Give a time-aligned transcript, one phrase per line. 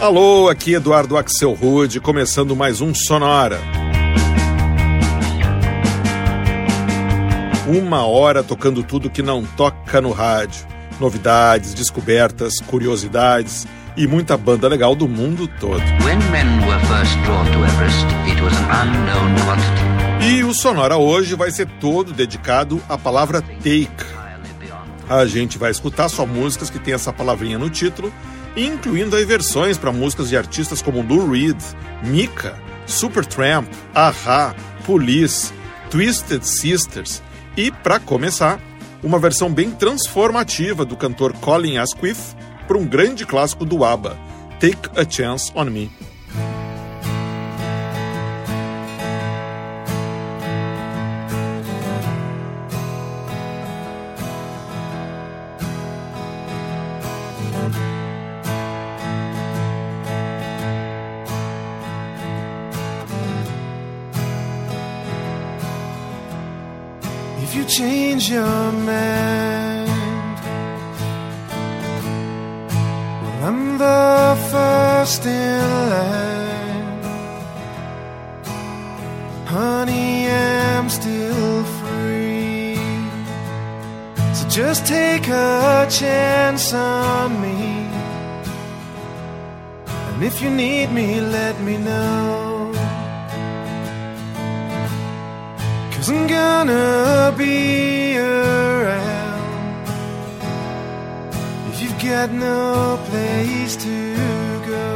[0.00, 3.60] Alô, aqui Eduardo Axel Rude, começando mais um Sonora.
[7.68, 10.66] Uma hora tocando tudo que não toca no rádio.
[10.98, 15.82] Novidades, descobertas, curiosidades e muita banda legal do mundo todo.
[20.26, 23.90] E o Sonora hoje vai ser todo dedicado à palavra take.
[25.06, 28.10] A gente vai escutar só músicas que tem essa palavrinha no título
[28.56, 31.56] incluindo aí versões para músicas de artistas como Lou Reed,
[32.04, 34.54] Mika, Supertramp, Aha,
[34.84, 35.52] Police,
[35.90, 37.22] Twisted Sisters
[37.56, 38.60] e, para começar,
[39.02, 42.36] uma versão bem transformativa do cantor Colin Asquith
[42.66, 44.16] para um grande clássico do ABBA,
[44.60, 46.09] Take a Chance on Me.
[68.38, 69.88] Mind.
[73.22, 77.02] Well, I'm the first in line.
[79.46, 82.76] Honey, I'm still free.
[84.34, 87.88] So just take a chance on me.
[90.12, 92.49] And if you need me, let me know.
[96.12, 99.86] I'm gonna be around.
[101.68, 104.16] If you've got no place to
[104.66, 104.88] go.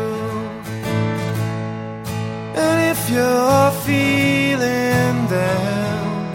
[2.56, 6.32] And if you're feeling down.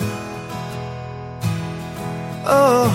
[2.45, 2.87] Oh,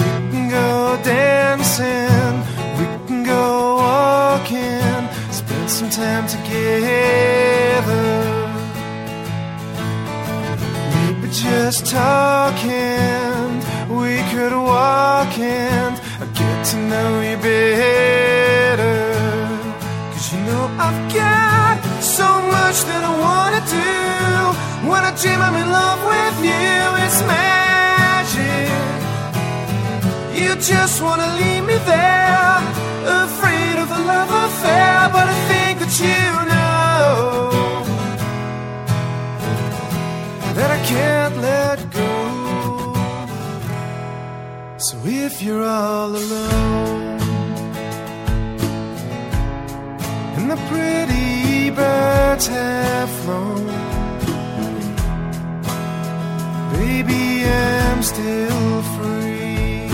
[0.00, 2.34] we can go dancing.
[2.78, 5.08] We can go walking.
[5.32, 6.84] Spend some time together
[11.44, 13.48] just talking.
[14.00, 18.96] We could walk and I get to know you better.
[20.12, 21.76] Cause you know I've got
[22.16, 23.92] so much that I wanna do.
[24.90, 28.72] When I dream I'm in love with you, it's magic.
[30.40, 32.56] You just wanna leave me there,
[33.24, 34.94] afraid of a love affair.
[35.16, 36.43] But I think that you
[40.54, 42.12] that I can't let go.
[44.76, 47.20] So if you're all alone
[50.36, 53.66] and the pretty birds have flown,
[56.76, 59.88] baby, I'm still free.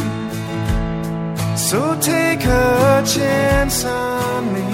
[1.57, 4.71] So take a chance on me.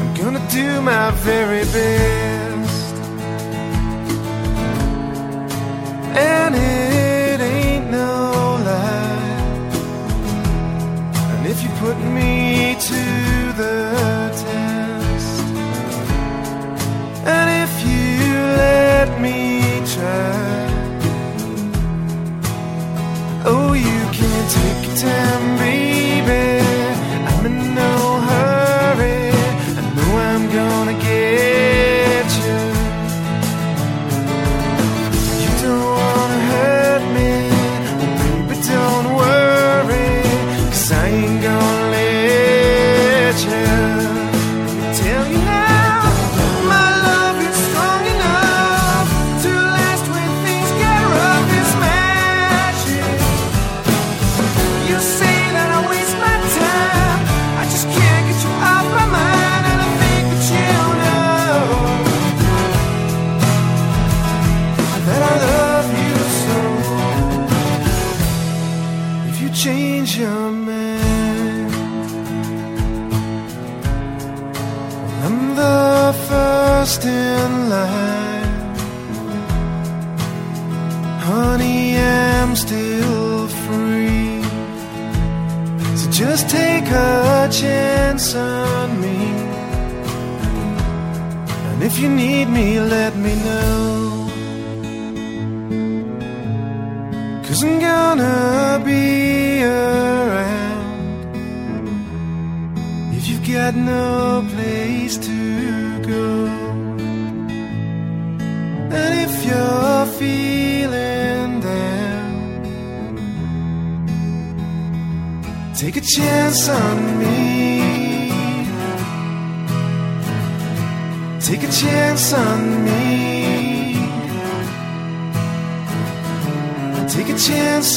[0.00, 2.41] I'm gonna do my very best.
[6.14, 9.72] And it ain't no lie.
[11.32, 13.02] And if you put me to
[13.60, 15.44] the test,
[17.24, 18.32] and if you
[18.64, 20.42] let me try,
[23.46, 25.21] oh, you can take your time,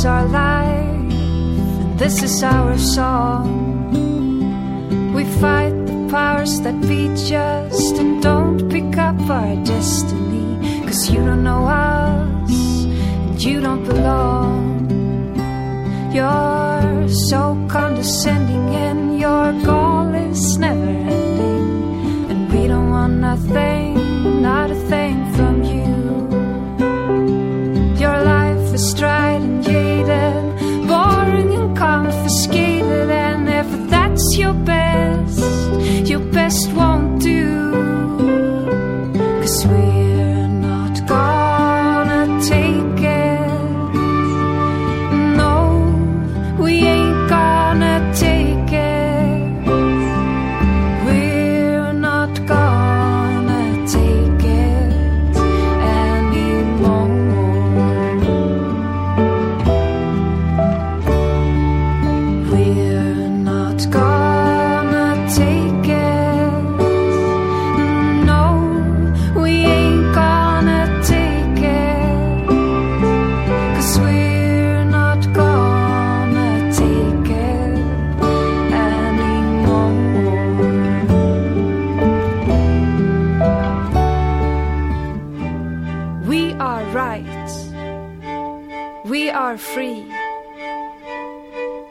[0.00, 1.12] Is our life,
[1.82, 3.44] and this is our song.
[5.12, 10.56] We fight the powers that be just and don't pick up our destiny.
[10.86, 12.50] Cause you don't know us,
[13.26, 14.88] and you don't belong.
[16.14, 22.30] You're so condescending, and your goal is never ending.
[22.30, 23.89] And we don't want nothing,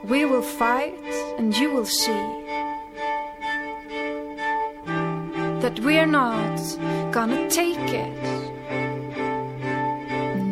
[0.10, 0.98] We will fight
[1.38, 2.24] and you will see
[5.62, 6.60] that we're not
[7.12, 8.14] gonna take it.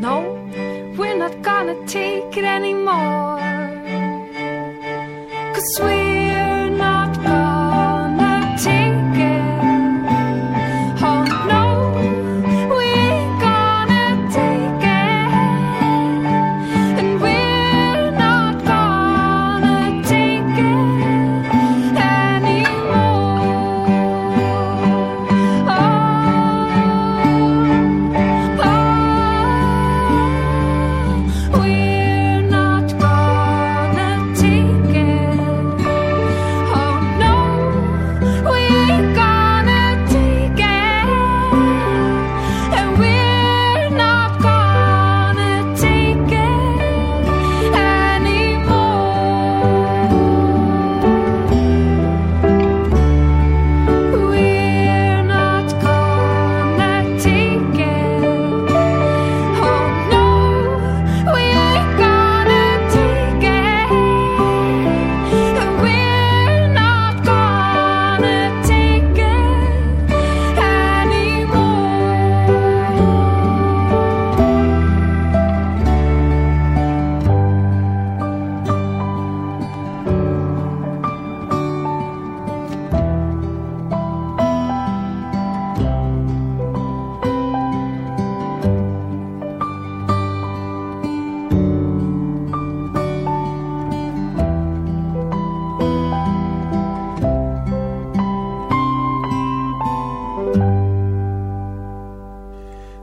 [0.05, 0.19] No,
[0.95, 3.39] we're not gonna take it anymore.
[5.55, 6.16] Cause we're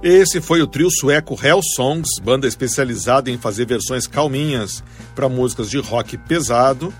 [0.04, 4.84] Esse foi o trio sueco Hell Songs, banda especializada em fazer versões calminhas
[5.14, 6.92] para músicas de rock pesado,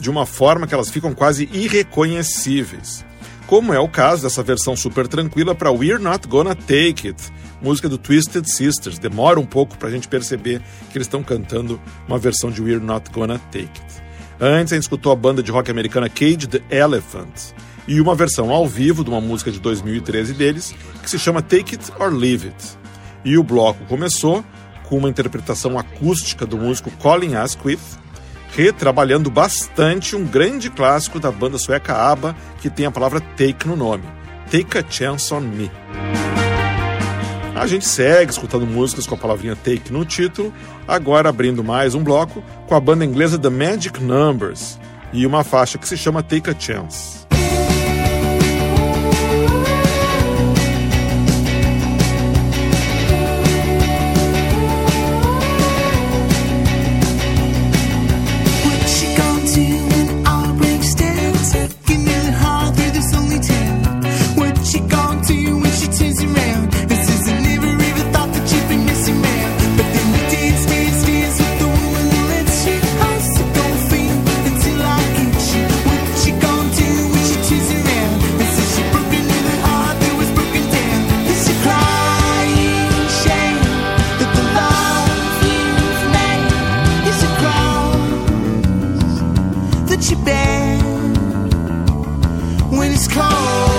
[0.00, 3.04] de uma forma que elas ficam quase irreconhecíveis.
[3.46, 7.22] Como é o caso dessa versão super tranquila para We're Not Gonna Take It,
[7.62, 8.98] música do Twisted Sisters.
[8.98, 10.60] Demora um pouco para a gente perceber
[10.90, 14.02] que eles estão cantando uma versão de We're Not Gonna Take It.
[14.40, 17.54] Antes a gente escutou a banda de rock americana Cage the Elephant
[17.86, 21.76] e uma versão ao vivo de uma música de 2013 deles que se chama Take
[21.76, 22.78] It or Leave It.
[23.24, 24.44] E o bloco começou
[24.84, 27.80] com uma interpretação acústica do músico Colin Asquith,
[28.54, 33.76] retrabalhando bastante um grande clássico da banda sueca ABBA que tem a palavra take no
[33.76, 34.04] nome,
[34.50, 35.70] Take a Chance on Me.
[37.54, 40.52] A gente segue escutando músicas com a palavrinha take no título,
[40.86, 44.78] agora abrindo mais um bloco com a banda inglesa The Magic Numbers
[45.12, 47.23] e uma faixa que se chama Take a Chance.
[92.70, 93.73] when it's cold.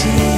[0.00, 0.29] see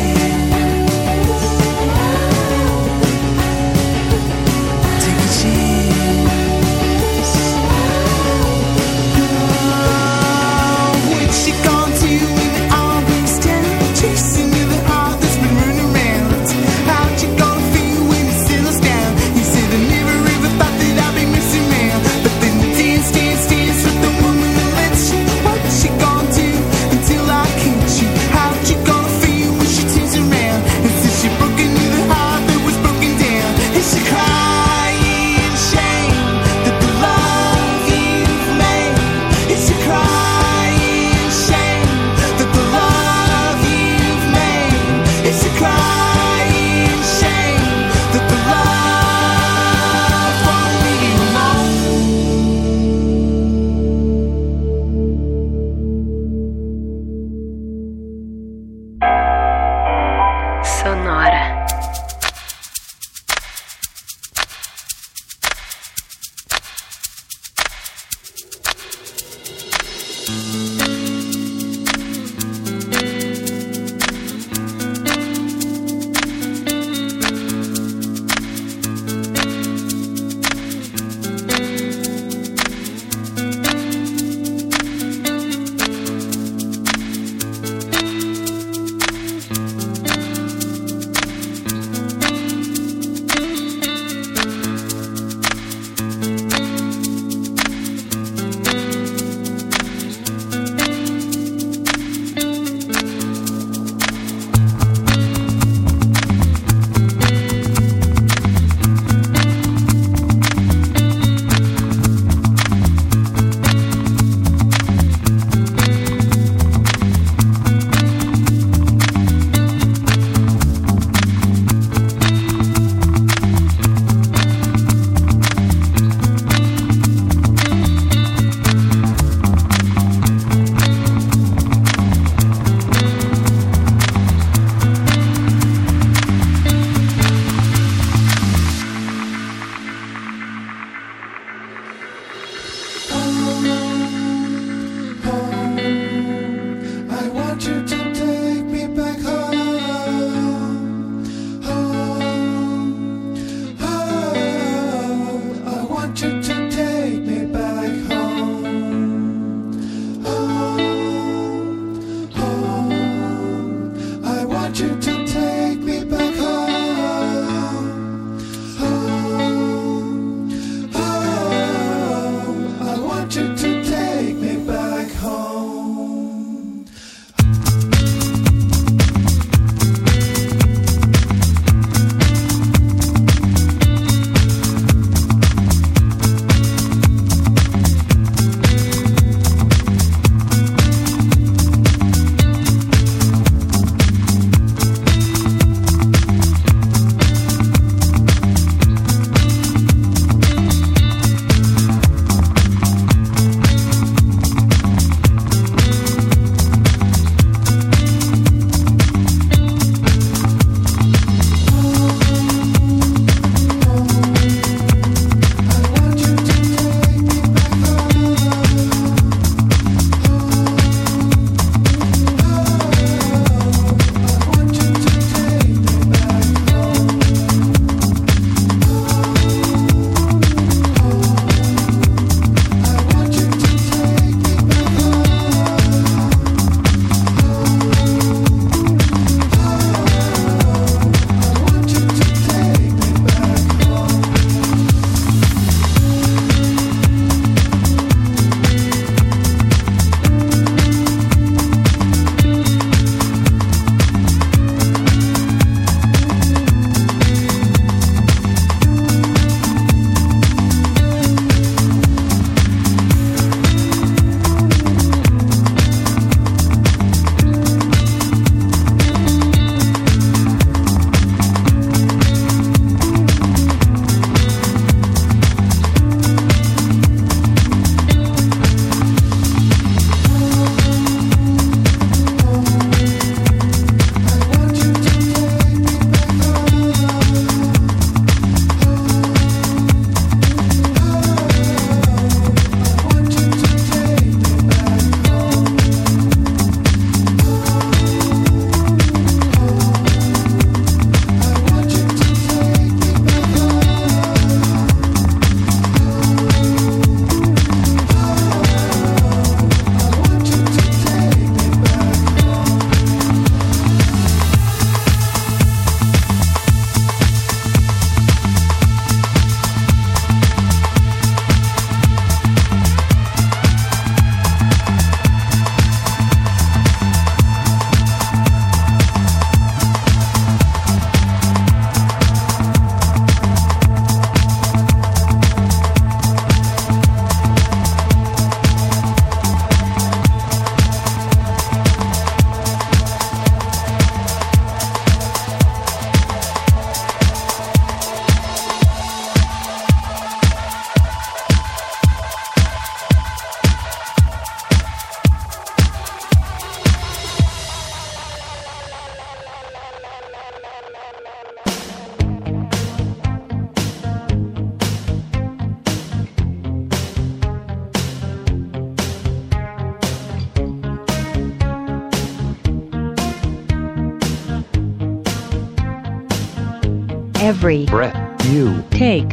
[377.62, 378.82] Every breath you.
[378.90, 379.30] Take.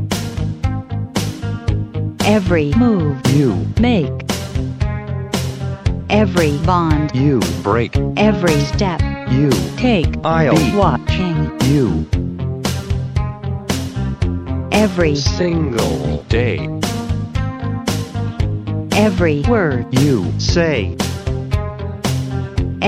[2.27, 3.19] Every move.
[3.29, 3.65] You.
[3.79, 4.13] Make.
[6.11, 7.15] Every bond.
[7.15, 7.39] you.
[7.63, 7.97] Break.
[8.17, 9.01] Every step.
[9.31, 9.49] You.
[9.77, 10.15] Take.
[10.23, 11.59] I'll be watching.
[11.61, 12.07] you.
[14.71, 16.59] Every single day.
[18.91, 19.87] Every word.
[19.99, 20.31] you.
[20.39, 20.98] Say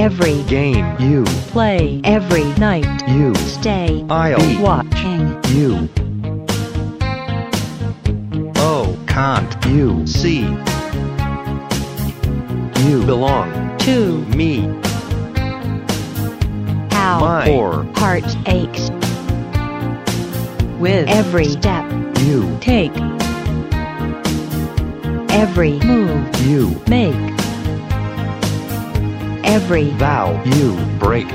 [0.01, 2.01] Every game you play.
[2.03, 4.03] Every night you stay.
[4.09, 5.39] I'll be watching.
[5.53, 5.87] you
[8.55, 10.41] oh can't you see
[12.83, 14.61] you belong To me
[16.89, 18.89] how my or heart aches.
[20.79, 21.85] With every step
[22.21, 22.97] you take.
[25.29, 27.40] Every move you make.
[29.51, 31.27] Every vow you break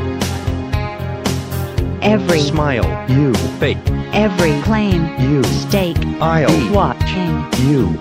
[2.01, 3.77] every smile you fake
[4.15, 5.99] every claim you stake.
[6.19, 7.45] I'll be watching.
[7.69, 7.93] you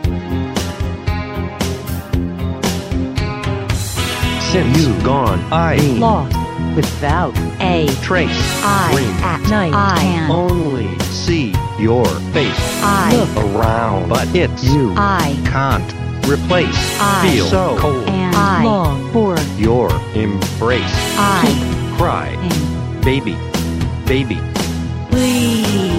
[4.40, 6.34] since you gone I Lost
[6.78, 8.30] without a trace
[8.64, 9.74] eye dream at night.
[9.74, 17.00] I can only see your face I look around but it's you I can't replace
[17.00, 18.08] I feel so cold.
[18.10, 20.82] and I long for your embrace.
[21.18, 21.46] I
[21.98, 22.36] cry.
[23.04, 23.38] baby.
[24.06, 24.40] Baby.
[25.10, 25.95] Please.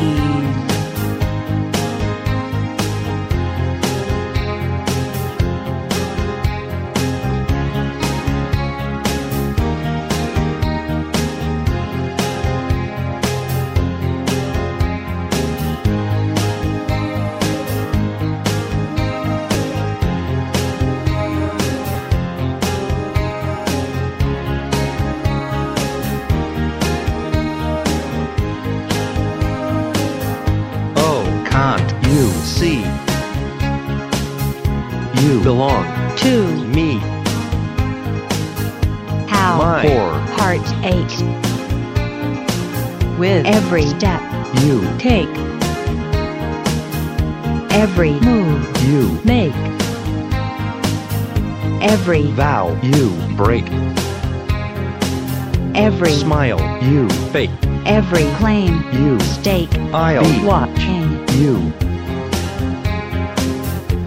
[57.37, 57.51] Fake
[57.85, 59.69] every claim you stake.
[59.93, 61.05] I'll be watching.
[61.37, 61.71] you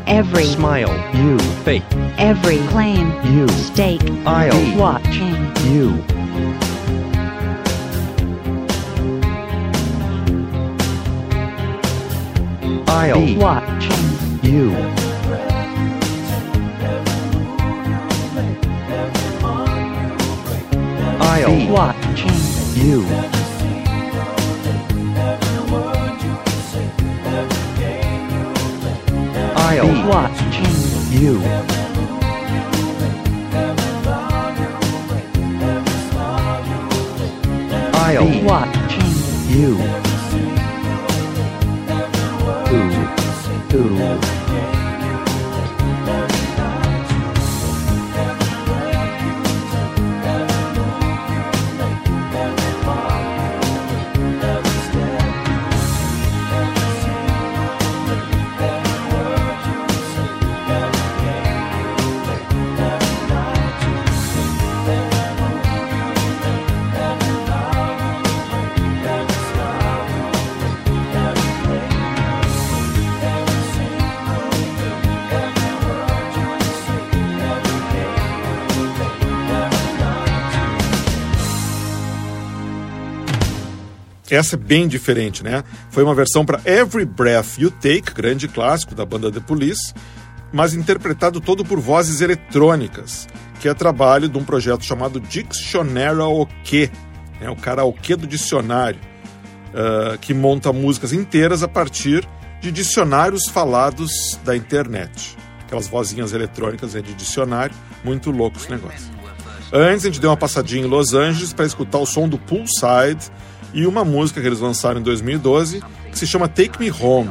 [0.07, 1.83] Every smile you fake
[2.17, 4.01] every claim you stake.
[4.25, 5.35] I'll be watching.
[5.69, 6.03] you
[12.87, 14.05] I'll Be watching.
[14.41, 14.71] you
[21.21, 22.58] I'll Be watching.
[22.79, 23.03] You
[29.55, 30.53] I'll Be watching.
[31.11, 31.41] you
[37.93, 39.09] I'll Be watching.
[39.49, 39.77] you
[42.71, 44.38] ooh ooh
[84.39, 85.65] Essa é bem diferente, né?
[85.89, 89.93] Foi uma versão para Every Breath You Take, grande clássico da banda The Police,
[90.53, 93.27] mas interpretado todo por vozes eletrônicas,
[93.59, 96.47] que é trabalho de um projeto chamado Dictionary
[97.41, 97.49] né?
[97.49, 99.01] o karaokê do dicionário,
[99.73, 102.25] uh, que monta músicas inteiras a partir
[102.61, 105.35] de dicionários falados da internet.
[105.65, 107.75] Aquelas vozinhas eletrônicas né, de dicionário,
[108.05, 109.11] muito louco esse negócio.
[109.73, 113.29] Antes a gente deu uma passadinha em Los Angeles para escutar o som do Poolside
[113.73, 117.29] e uma música que eles lançaram em 2012 que se chama Take Me Home.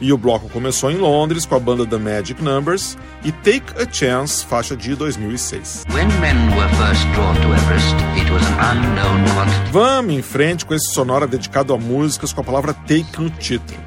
[0.00, 3.90] E o bloco começou em Londres com a banda The Magic Numbers e Take a
[3.90, 5.84] Chance, faixa de 2006.
[5.92, 9.70] When men were first drawn to Everest, it was an unknown quantity.
[9.70, 13.78] Vamos em frente com esse sonora dedicado a músicas com a palavra take no título.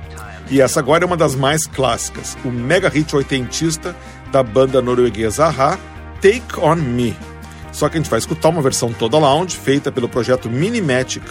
[0.51, 3.95] E essa agora é uma das mais clássicas, o mega hit oitentista
[4.31, 5.79] da banda norueguesa Aha,
[6.21, 7.17] Take On Me.
[7.71, 11.23] Só que a gente vai escutar uma versão toda lounge, feita pelo projeto Minimatic,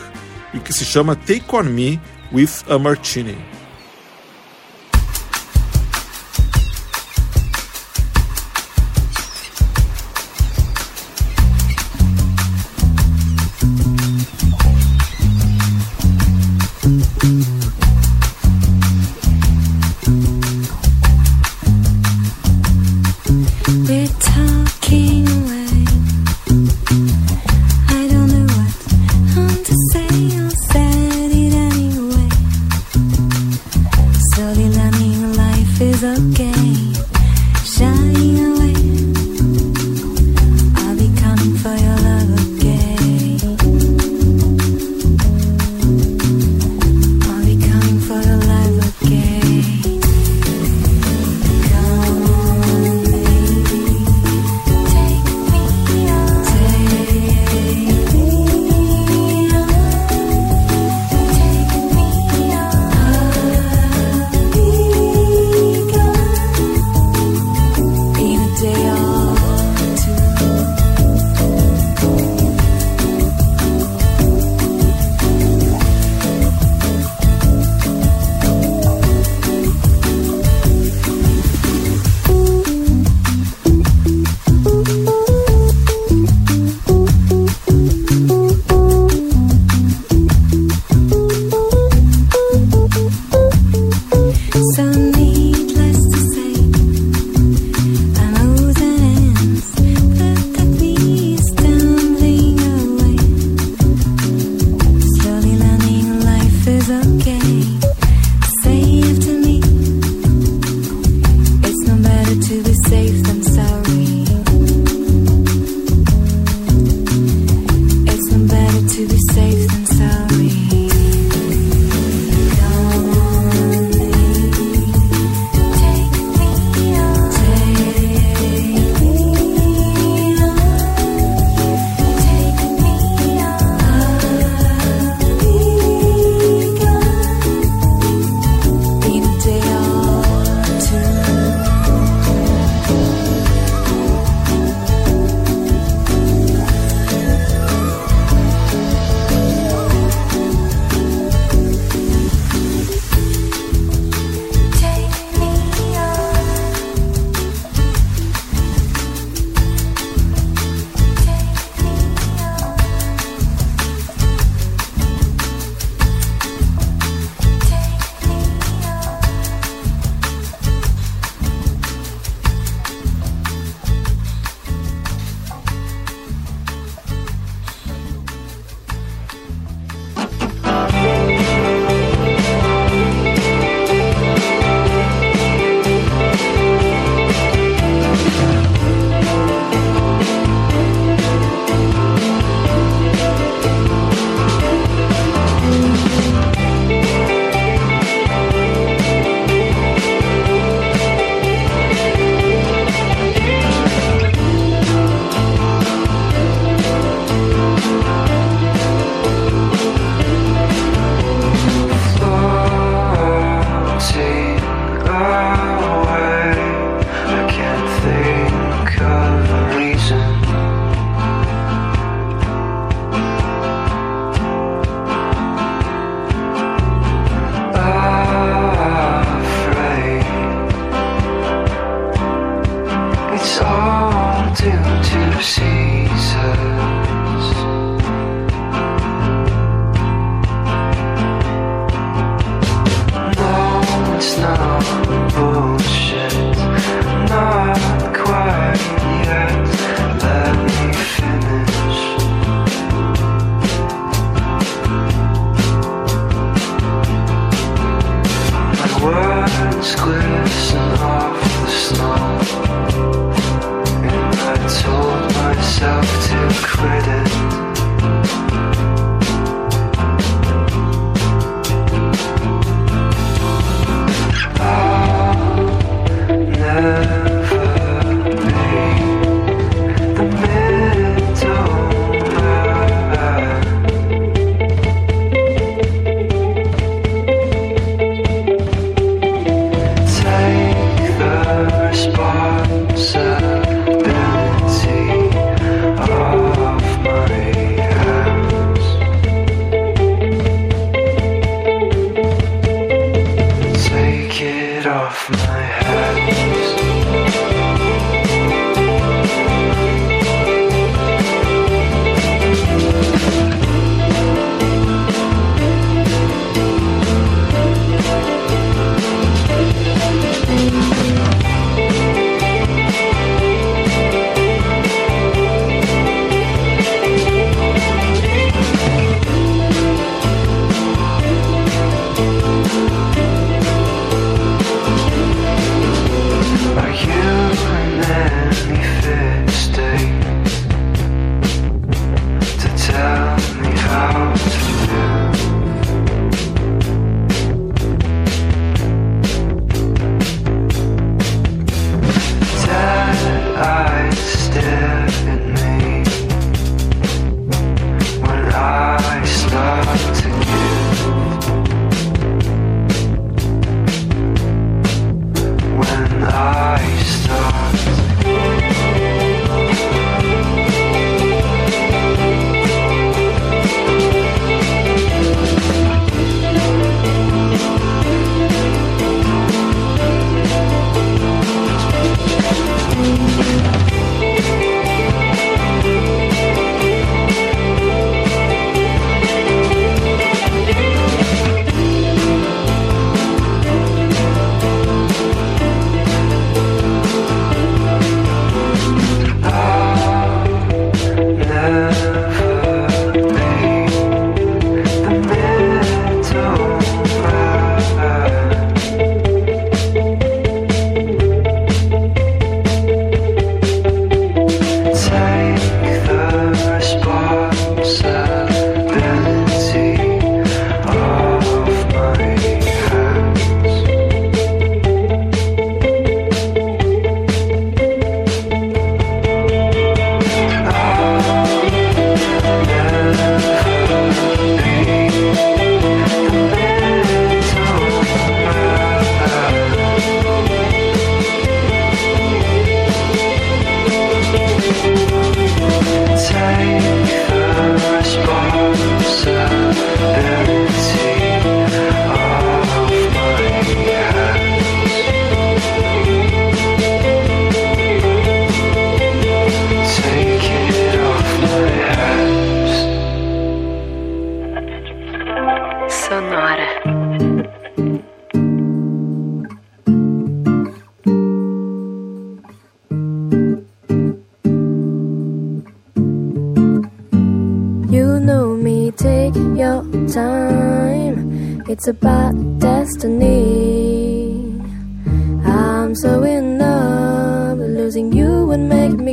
[0.55, 2.01] e que se chama Take On Me
[2.33, 3.62] with a Martini.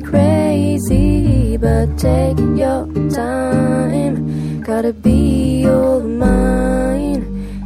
[0.10, 1.58] Crazy.
[1.58, 7.22] But take your time, gotta be all mine.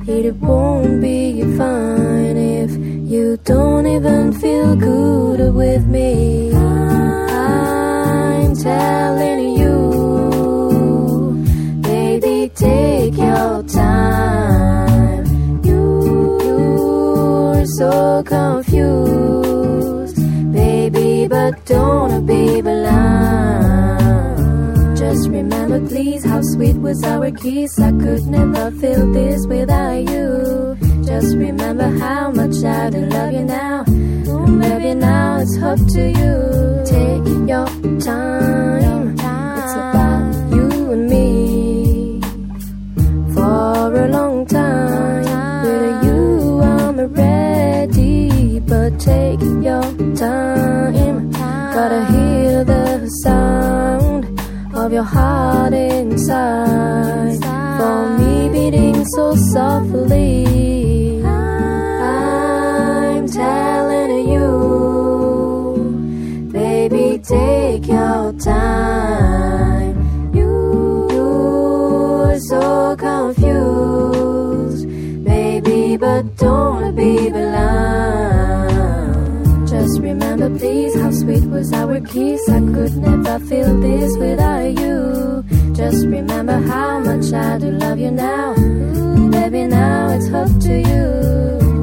[0.08, 2.72] It won't be fine if
[3.12, 6.52] you don't even feel good with me.
[6.54, 9.78] I'm telling you,
[11.82, 15.26] baby, take your time.
[15.64, 19.23] You, you're so confused,
[22.34, 22.74] don't.
[24.96, 27.80] Just remember, please, how sweet was our kiss.
[27.80, 30.78] I could never feel this without you.
[31.06, 33.84] Just remember how much I do love you now.
[33.88, 36.84] And baby, now it's up to you.
[36.86, 37.68] Take your
[38.00, 39.16] time.
[39.60, 42.22] It's about you and me.
[43.34, 45.24] For a long time,
[45.66, 48.60] with you I'm ready.
[48.60, 49.84] But take your
[50.16, 51.13] time.
[51.74, 54.26] Gotta hear the sound
[54.76, 57.40] of your heart inside.
[57.80, 61.24] For me beating so softly.
[61.26, 64.52] I'm telling you,
[66.54, 69.96] baby, take your time.
[70.36, 74.88] You, you're so confused,
[75.24, 78.23] baby, but don't be blind.
[79.84, 82.48] Just remember, please, how sweet was our kiss.
[82.48, 85.44] I could never feel this without you.
[85.76, 88.56] Just remember how much I do love you now.
[88.58, 91.83] Ooh, baby, now it's up to you.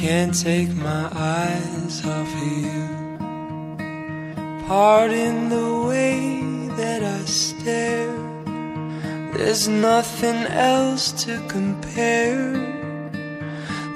[0.00, 2.88] Can't take my eyes off of you.
[4.66, 6.40] Pardon the way
[6.78, 8.16] that I stare.
[9.34, 12.52] There's nothing else to compare.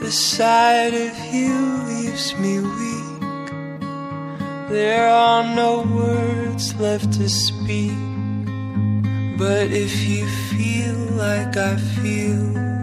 [0.02, 1.56] The sight of you
[1.88, 3.20] leaves me weak.
[4.68, 7.96] There are no words left to speak.
[9.38, 12.73] But if you feel like I feel,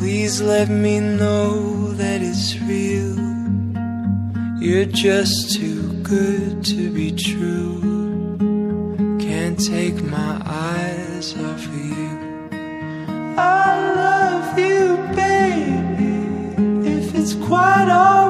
[0.00, 3.20] please let me know that it's real.
[4.58, 8.38] You're just too good to be true.
[9.20, 12.12] Can't take my eyes off of you.
[13.36, 13.68] I
[14.02, 16.16] love you, baby.
[16.96, 18.29] If it's quite alright,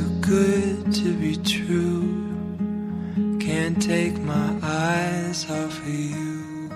[0.21, 2.07] good to be true.
[3.39, 6.69] Can't take my eyes off of you.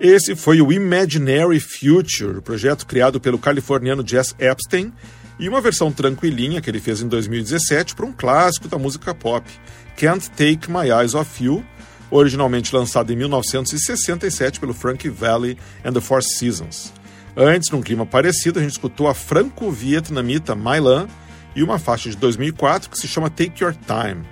[0.00, 4.92] Esse foi o Imaginary Future, projeto criado pelo californiano Jess Epstein,
[5.38, 9.48] e uma versão tranquilinha que ele fez em 2017 para um clássico da música pop,
[9.96, 11.64] Can't Take My Eyes Off You,
[12.10, 16.92] originalmente lançado em 1967 pelo Frankie Valli and the Four Seasons.
[17.36, 21.08] Antes, num clima parecido, a gente escutou a franco-vietnamita My Lan
[21.54, 24.24] e uma faixa de 2004 que se chama Take Your Time.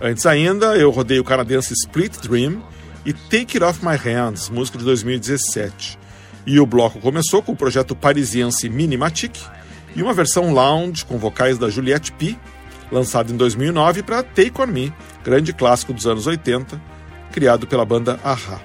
[0.00, 2.62] Antes ainda, eu rodei o canadense Split Dream
[3.04, 5.98] e Take It Off My Hands, música de 2017.
[6.46, 9.34] E o bloco começou com o projeto parisiense Minimatic
[9.94, 12.36] e uma versão lounge com vocais da Juliette P,
[12.90, 14.92] lançado em 2009 para Take On Me,
[15.22, 16.80] grande clássico dos anos 80,
[17.32, 18.60] criado pela banda Aha.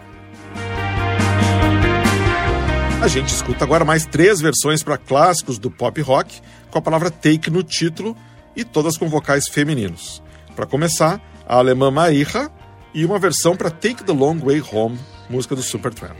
[3.01, 7.09] A gente escuta agora mais três versões para clássicos do pop rock, com a palavra
[7.09, 8.15] take no título
[8.55, 10.21] e todas com vocais femininos.
[10.55, 12.51] Para começar, a alemã Maíra
[12.93, 14.99] e uma versão para Take the Long Way Home,
[15.29, 16.17] música do Supertramp.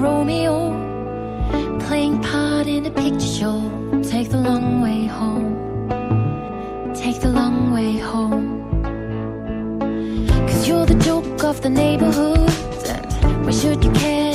[0.00, 0.70] Romeo
[1.88, 4.00] playing part in a picture show?
[4.02, 5.57] Take the long way home.
[7.12, 8.46] take the long way home.
[10.48, 12.50] Cause you're the joke of the neighborhood,
[12.86, 14.27] and why should you care?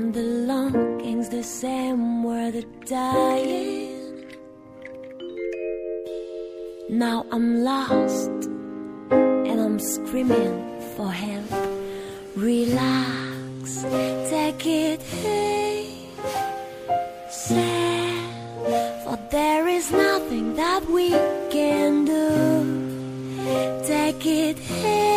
[0.00, 4.24] And the longing's the same where the dying.
[6.88, 8.30] Now I'm lost
[9.10, 10.56] and I'm screaming
[10.96, 11.52] for help.
[12.34, 13.82] Relax,
[14.32, 16.00] take it easy.
[19.04, 21.10] For there is nothing that we
[21.50, 22.26] can do.
[23.84, 25.10] Take it easy.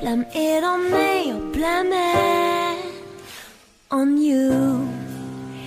[0.00, 1.07] Blame it on me
[3.90, 4.88] on you.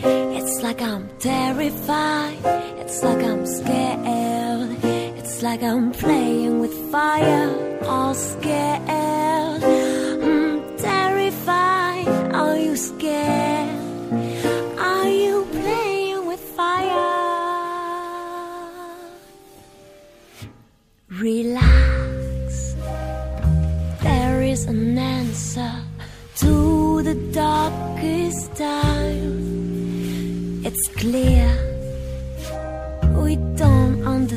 [0.03, 2.38] It's like I'm terrified,
[2.80, 4.78] it's like I'm scared,
[5.18, 9.11] it's like I'm playing with fire, all scared.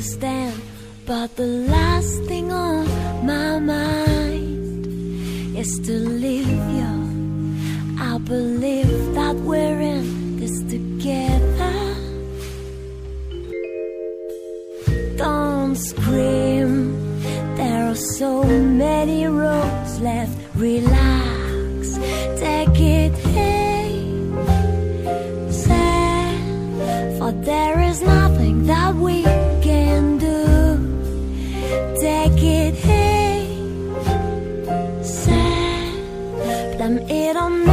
[0.04, 0.60] understand.
[1.06, 2.86] But the last thing on
[3.26, 4.76] my mind
[5.56, 6.92] is to leave you.
[7.98, 11.72] I believe that we're in this together.
[15.16, 16.74] Don't scream,
[17.56, 20.36] there are so many roads left.
[20.54, 20.93] Relax.
[36.76, 37.64] Blame it on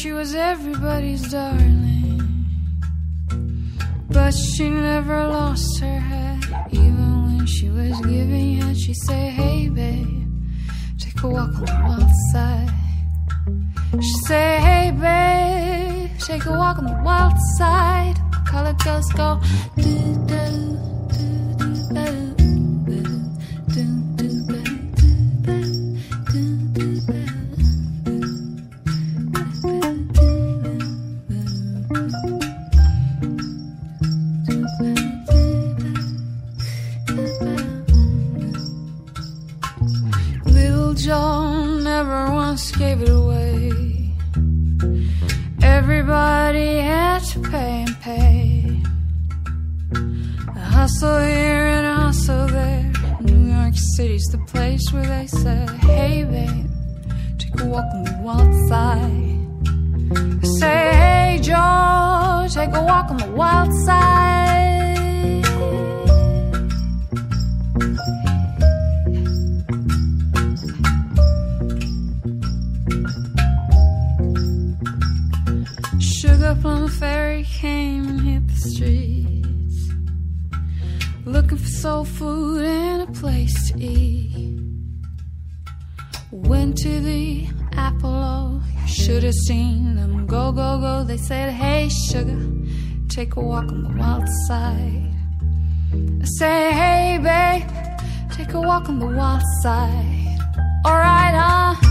[0.00, 2.22] she was everybody's darling.
[4.08, 6.42] But she never lost her head.
[6.72, 10.26] Even when she was giving head, she said, Hey, babe,
[10.98, 12.70] take a walk on the wild side.
[14.00, 18.16] She said, Hey, babe, take a walk on the wild side.
[18.46, 19.38] Colored girls go,
[89.10, 91.02] should have seen them go, go, go.
[91.02, 92.40] They said, Hey, sugar,
[93.08, 95.12] take a walk on the wild side.
[96.22, 97.68] I say, Hey, babe,
[98.30, 100.38] take a walk on the wild side.
[100.86, 101.89] Alright, huh?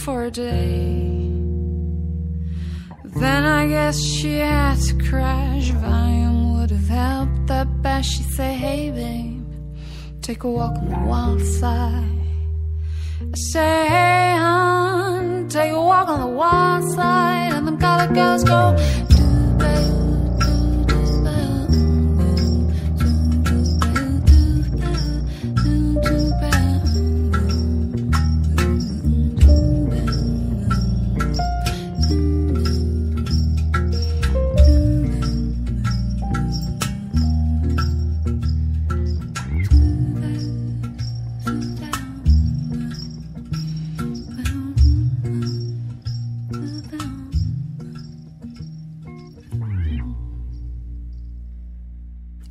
[0.00, 1.10] For a day.
[3.04, 5.70] Then I guess she had to crash.
[5.70, 8.08] Volume would have helped that best.
[8.10, 9.44] She said, Hey, babe,
[10.22, 12.04] take a walk on the wild side.
[13.20, 17.52] I say, Hey, hon, take a walk on the wild side.
[17.52, 18.74] And them colored girls go,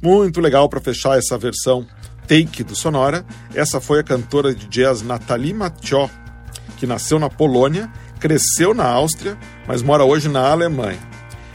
[0.10, 1.86] Muito legal para fechar essa versão
[2.28, 3.24] take do Sonora.
[3.54, 6.10] Essa foi a cantora de jazz Nathalie Mathieu,
[6.78, 7.88] que nasceu na Polônia,
[8.20, 9.38] cresceu na Áustria,
[9.68, 10.98] mas mora hoje na Alemanha.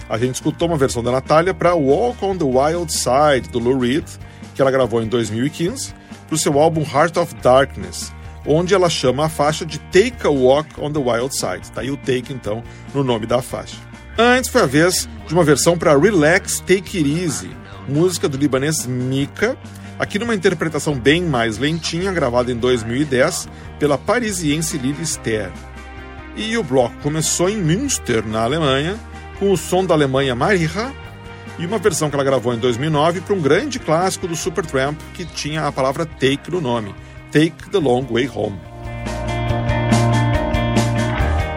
[0.09, 3.77] A gente escutou uma versão da Natália para Walk on the Wild Side, do Lou
[3.77, 4.07] Reed,
[4.55, 5.93] que ela gravou em 2015,
[6.29, 8.13] para o seu álbum Heart of Darkness,
[8.47, 11.73] onde ela chama a faixa de Take a Walk on the Wild Side.
[11.73, 12.63] Tá aí o take, então,
[12.95, 13.77] no nome da faixa.
[14.17, 18.87] Antes foi a vez de uma versão para Relax Take It Easy, música do libanês
[18.87, 19.57] Mika,
[19.99, 25.51] aqui numa interpretação bem mais lentinha, gravada em 2010 pela parisiense Lili Ster.
[26.37, 28.97] E o bloco começou em Münster, na Alemanha,
[29.39, 30.93] com o som da Alemanha Mariha
[31.59, 35.25] e uma versão que ela gravou em 2009 para um grande clássico do Supertramp que
[35.25, 36.95] tinha a palavra take no nome,
[37.31, 38.61] Take the Long Way Home.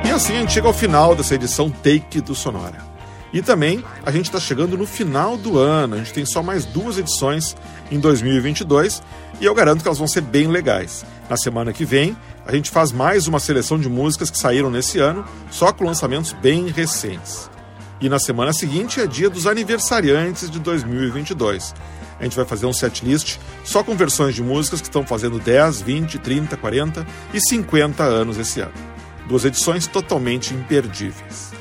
[0.05, 2.96] E assim a gente chega ao final dessa edição Take do Sonora.
[3.33, 6.65] E também a gente está chegando no final do ano, a gente tem só mais
[6.65, 7.55] duas edições
[7.91, 9.01] em 2022
[9.39, 11.05] e eu garanto que elas vão ser bem legais.
[11.29, 12.15] Na semana que vem,
[12.45, 16.31] a gente faz mais uma seleção de músicas que saíram nesse ano, só com lançamentos
[16.31, 17.49] bem recentes.
[17.99, 21.73] E na semana seguinte é dia dos aniversariantes de 2022.
[22.19, 25.81] A gente vai fazer um setlist só com versões de músicas que estão fazendo 10,
[25.81, 28.73] 20, 30, 40 e 50 anos esse ano.
[29.27, 31.56] Duas edições totalmente imperdíveis.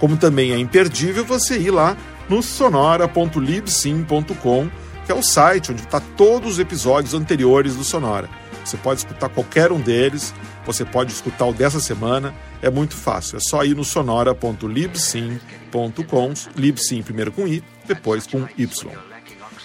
[0.00, 1.96] Como também é imperdível você ir lá
[2.28, 4.68] no sonora.libsim.com,
[5.06, 8.28] que é o site onde está todos os episódios anteriores do Sonora.
[8.64, 10.32] Você pode escutar qualquer um deles,
[10.64, 12.32] você pode escutar o dessa semana,
[12.62, 13.36] é muito fácil.
[13.36, 18.90] É só ir no sonora.libsim.com, libsim primeiro com i, depois com y.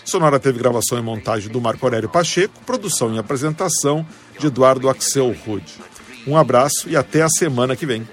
[0.04, 4.06] Sonora teve gravação e montagem do Marco Aurélio Pacheco, produção e apresentação
[4.40, 5.74] de Eduardo Axel Rude.
[6.28, 8.08] Um abraço e até a semana que vem.